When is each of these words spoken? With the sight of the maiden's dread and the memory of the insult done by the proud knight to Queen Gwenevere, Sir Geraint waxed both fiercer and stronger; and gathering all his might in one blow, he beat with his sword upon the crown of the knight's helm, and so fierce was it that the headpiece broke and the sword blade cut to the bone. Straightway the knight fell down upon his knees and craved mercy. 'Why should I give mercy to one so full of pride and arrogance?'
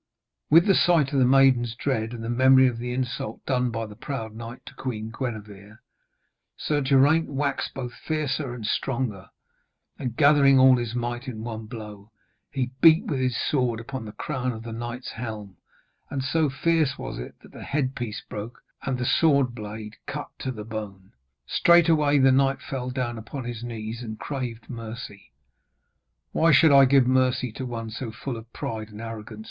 With 0.49 0.65
the 0.65 0.73
sight 0.73 1.13
of 1.13 1.19
the 1.19 1.25
maiden's 1.27 1.75
dread 1.75 2.11
and 2.11 2.23
the 2.23 2.27
memory 2.31 2.65
of 2.65 2.79
the 2.79 2.91
insult 2.91 3.45
done 3.45 3.69
by 3.69 3.85
the 3.85 3.95
proud 3.95 4.33
knight 4.35 4.65
to 4.65 4.73
Queen 4.73 5.11
Gwenevere, 5.11 5.77
Sir 6.57 6.81
Geraint 6.81 7.29
waxed 7.29 7.75
both 7.75 7.93
fiercer 7.93 8.51
and 8.55 8.65
stronger; 8.65 9.29
and 9.99 10.15
gathering 10.17 10.57
all 10.57 10.77
his 10.77 10.95
might 10.95 11.27
in 11.27 11.43
one 11.43 11.67
blow, 11.67 12.11
he 12.49 12.71
beat 12.81 13.05
with 13.05 13.19
his 13.19 13.37
sword 13.37 13.79
upon 13.79 14.05
the 14.05 14.11
crown 14.11 14.51
of 14.53 14.63
the 14.63 14.71
knight's 14.73 15.11
helm, 15.11 15.57
and 16.09 16.23
so 16.23 16.49
fierce 16.49 16.97
was 16.97 17.19
it 17.19 17.35
that 17.43 17.51
the 17.51 17.61
headpiece 17.61 18.23
broke 18.27 18.63
and 18.81 18.97
the 18.97 19.05
sword 19.05 19.53
blade 19.53 19.97
cut 20.07 20.29
to 20.39 20.49
the 20.51 20.65
bone. 20.65 21.11
Straightway 21.45 22.17
the 22.17 22.31
knight 22.31 22.59
fell 22.59 22.89
down 22.89 23.19
upon 23.19 23.43
his 23.43 23.63
knees 23.63 24.01
and 24.01 24.17
craved 24.17 24.67
mercy. 24.67 25.31
'Why 26.31 26.51
should 26.51 26.71
I 26.71 26.85
give 26.85 27.05
mercy 27.05 27.51
to 27.51 27.67
one 27.67 27.91
so 27.91 28.09
full 28.11 28.35
of 28.37 28.51
pride 28.51 28.89
and 28.89 28.99
arrogance?' 28.99 29.39